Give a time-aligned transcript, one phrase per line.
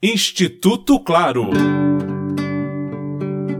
[0.00, 1.50] Instituto Claro.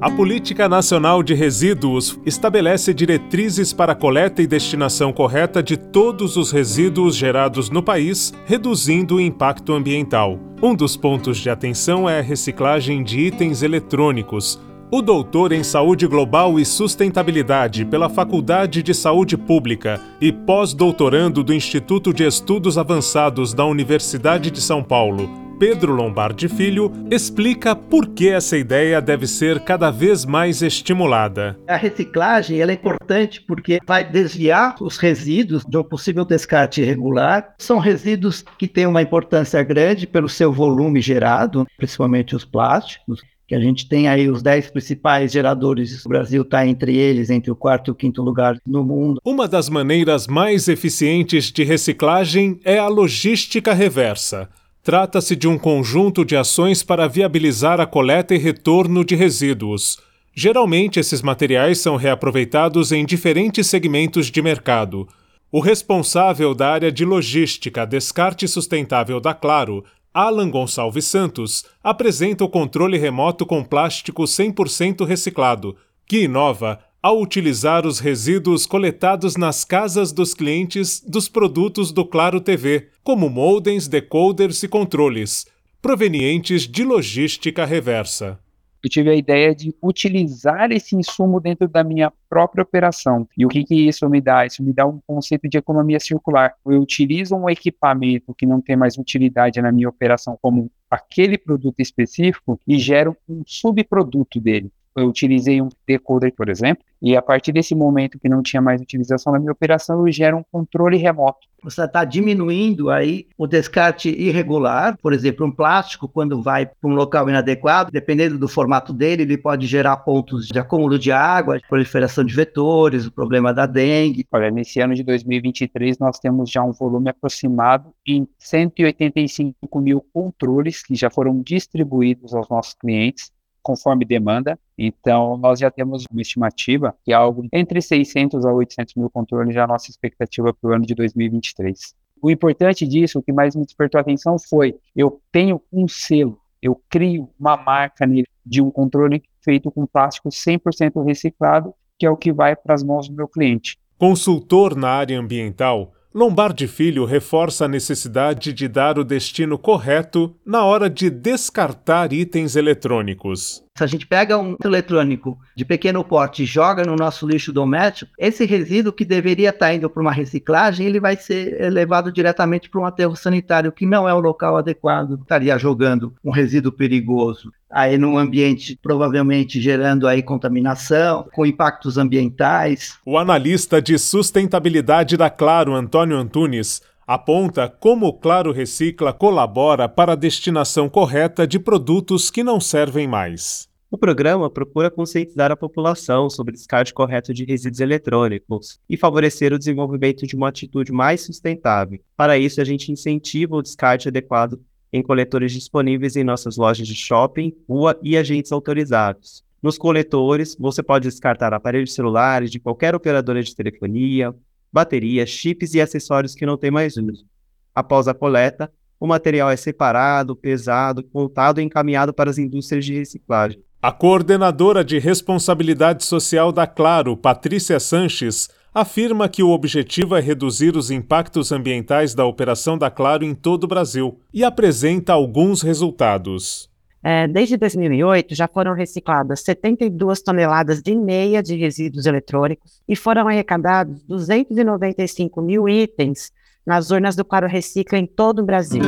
[0.00, 6.38] A Política Nacional de Resíduos estabelece diretrizes para a coleta e destinação correta de todos
[6.38, 10.40] os resíduos gerados no país, reduzindo o impacto ambiental.
[10.62, 14.58] Um dos pontos de atenção é a reciclagem de itens eletrônicos.
[14.90, 21.52] O doutor em Saúde Global e Sustentabilidade pela Faculdade de Saúde Pública e pós-doutorando do
[21.52, 28.28] Instituto de Estudos Avançados da Universidade de São Paulo, Pedro Lombardi Filho explica por que
[28.28, 31.56] essa ideia deve ser cada vez mais estimulada.
[31.68, 37.54] A reciclagem é importante porque vai desviar os resíduos de um possível descarte irregular.
[37.58, 43.56] São resíduos que têm uma importância grande pelo seu volume gerado, principalmente os plásticos que
[43.56, 46.06] a gente tem aí os 10 principais geradores.
[46.06, 49.20] O Brasil está entre eles, entre o quarto e o quinto lugar no mundo.
[49.22, 54.48] Uma das maneiras mais eficientes de reciclagem é a logística reversa.
[54.82, 60.00] Trata-se de um conjunto de ações para viabilizar a coleta e retorno de resíduos.
[60.34, 65.06] Geralmente, esses materiais são reaproveitados em diferentes segmentos de mercado.
[65.52, 72.48] O responsável da área de logística descarte sustentável da Claro, Alan Gonçalves Santos, apresenta o
[72.48, 75.76] controle remoto com plástico 100% reciclado,
[76.08, 82.40] que inova ao utilizar os resíduos coletados nas casas dos clientes dos produtos do Claro
[82.40, 85.44] TV, como modems, decoders e controles,
[85.82, 88.38] provenientes de logística reversa.
[88.84, 93.28] Eu tive a ideia de utilizar esse insumo dentro da minha própria operação.
[93.36, 94.46] E o que, que isso me dá?
[94.46, 96.54] Isso me dá um conceito de economia circular.
[96.64, 101.80] Eu utilizo um equipamento que não tem mais utilidade na minha operação como aquele produto
[101.80, 107.50] específico e gero um subproduto dele eu utilizei um decoder, por exemplo, e a partir
[107.50, 111.48] desse momento que não tinha mais utilização na minha operação, eu gero um controle remoto.
[111.64, 116.94] Você está diminuindo aí o descarte irregular, por exemplo, um plástico, quando vai para um
[116.94, 122.24] local inadequado, dependendo do formato dele, ele pode gerar pontos de acúmulo de água, proliferação
[122.24, 124.26] de vetores, o problema da dengue.
[124.30, 130.82] Olha, nesse ano de 2023, nós temos já um volume aproximado em 185 mil controles
[130.82, 134.58] que já foram distribuídos aos nossos clientes conforme demanda.
[134.76, 139.54] Então, nós já temos uma estimativa que é algo entre 600 a 800 mil controles,
[139.54, 141.94] já a nossa expectativa para o ano de 2023.
[142.20, 146.38] O importante disso, o que mais me despertou a atenção foi, eu tenho um selo,
[146.62, 152.10] eu crio uma marca nele de um controle feito com plástico 100% reciclado, que é
[152.10, 153.76] o que vai para as mãos do meu cliente.
[153.98, 160.62] Consultor na área ambiental, Lombardi Filho reforça a necessidade de dar o destino correto na
[160.62, 163.64] hora de descartar itens eletrônicos.
[163.74, 168.12] Se a gente pega um eletrônico de pequeno porte e joga no nosso lixo doméstico,
[168.18, 172.80] esse resíduo que deveria estar indo para uma reciclagem, ele vai ser levado diretamente para
[172.82, 175.18] um aterro sanitário, que não é o local adequado.
[175.22, 182.98] Estaria jogando um resíduo perigoso aí num ambiente provavelmente gerando aí contaminação, com impactos ambientais.
[183.06, 190.12] O analista de sustentabilidade da Claro, Antônio Antunes, aponta como o Claro Recicla colabora para
[190.12, 193.68] a destinação correta de produtos que não servem mais.
[193.90, 199.52] O programa procura conscientizar a população sobre o descarte correto de resíduos eletrônicos e favorecer
[199.52, 202.00] o desenvolvimento de uma atitude mais sustentável.
[202.16, 204.58] Para isso, a gente incentiva o descarte adequado
[204.90, 209.44] em coletores disponíveis em nossas lojas de shopping, rua e agentes autorizados.
[209.62, 214.34] Nos coletores, você pode descartar aparelhos celulares de qualquer operadora de telefonia,
[214.72, 217.26] baterias, chips e acessórios que não têm mais uso.
[217.74, 222.94] Após a coleta, o material é separado, pesado, contado e encaminhado para as indústrias de
[222.94, 223.60] reciclagem.
[223.82, 230.76] A coordenadora de responsabilidade social da Claro, Patrícia Sanches, afirma que o objetivo é reduzir
[230.76, 236.70] os impactos ambientais da operação da Claro em todo o Brasil e apresenta alguns resultados.
[237.04, 243.26] É, desde 2008, já foram recicladas 72 toneladas de meia de resíduos eletrônicos e foram
[243.26, 246.30] arrecadados 295 mil itens
[246.64, 248.82] nas urnas do Claro Recicla em todo o Brasil.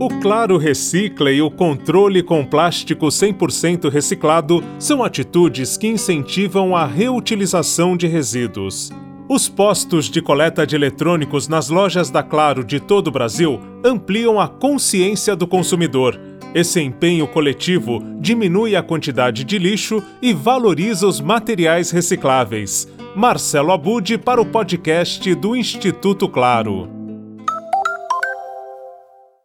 [0.00, 6.86] O Claro Recicla e o controle com plástico 100% reciclado são atitudes que incentivam a
[6.86, 8.90] reutilização de resíduos.
[9.32, 14.40] Os postos de coleta de eletrônicos nas lojas da Claro de todo o Brasil ampliam
[14.40, 16.20] a consciência do consumidor.
[16.52, 22.88] Esse empenho coletivo diminui a quantidade de lixo e valoriza os materiais recicláveis.
[23.14, 26.99] Marcelo Abude para o podcast do Instituto Claro.